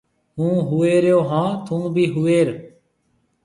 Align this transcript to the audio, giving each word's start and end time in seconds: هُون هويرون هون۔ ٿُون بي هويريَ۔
هُون 0.37 0.55
هويرون 0.69 1.23
هون۔ 1.29 1.47
ٿُون 1.65 1.83
بي 1.93 2.05
هويريَ۔ 2.15 2.55